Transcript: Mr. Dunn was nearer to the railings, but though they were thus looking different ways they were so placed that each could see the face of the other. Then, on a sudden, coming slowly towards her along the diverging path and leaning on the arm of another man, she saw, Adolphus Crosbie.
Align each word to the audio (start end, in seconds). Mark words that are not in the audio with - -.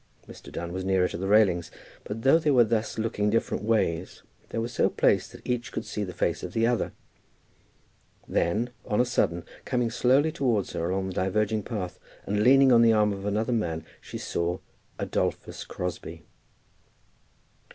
Mr. 0.27 0.51
Dunn 0.51 0.73
was 0.73 0.83
nearer 0.83 1.07
to 1.07 1.15
the 1.17 1.27
railings, 1.27 1.69
but 2.05 2.23
though 2.23 2.39
they 2.39 2.49
were 2.49 2.63
thus 2.63 2.97
looking 2.97 3.29
different 3.29 3.61
ways 3.63 4.23
they 4.49 4.57
were 4.57 4.67
so 4.67 4.89
placed 4.89 5.31
that 5.31 5.45
each 5.47 5.71
could 5.71 5.85
see 5.85 6.03
the 6.03 6.11
face 6.11 6.41
of 6.41 6.53
the 6.53 6.65
other. 6.65 6.93
Then, 8.27 8.71
on 8.83 8.99
a 8.99 9.05
sudden, 9.05 9.45
coming 9.63 9.91
slowly 9.91 10.31
towards 10.31 10.73
her 10.73 10.89
along 10.89 11.09
the 11.09 11.13
diverging 11.13 11.61
path 11.61 11.99
and 12.25 12.41
leaning 12.41 12.71
on 12.71 12.81
the 12.81 12.93
arm 12.93 13.13
of 13.13 13.27
another 13.27 13.53
man, 13.53 13.85
she 14.01 14.17
saw, 14.17 14.57
Adolphus 14.97 15.63
Crosbie. 15.65 16.23